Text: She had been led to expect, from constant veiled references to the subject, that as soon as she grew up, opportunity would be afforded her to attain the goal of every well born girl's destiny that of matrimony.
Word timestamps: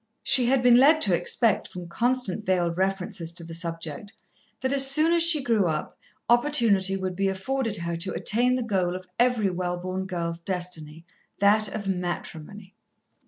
She 0.23 0.47
had 0.47 0.63
been 0.63 0.79
led 0.79 0.99
to 1.01 1.13
expect, 1.13 1.67
from 1.67 1.87
constant 1.87 2.43
veiled 2.43 2.75
references 2.75 3.31
to 3.33 3.43
the 3.43 3.53
subject, 3.53 4.13
that 4.61 4.73
as 4.73 4.89
soon 4.89 5.13
as 5.13 5.21
she 5.21 5.43
grew 5.43 5.67
up, 5.67 5.95
opportunity 6.27 6.97
would 6.97 7.15
be 7.15 7.27
afforded 7.27 7.77
her 7.77 7.95
to 7.97 8.13
attain 8.15 8.55
the 8.55 8.63
goal 8.63 8.95
of 8.95 9.05
every 9.19 9.51
well 9.51 9.77
born 9.77 10.07
girl's 10.07 10.39
destiny 10.39 11.05
that 11.37 11.67
of 11.67 11.87
matrimony. 11.87 12.73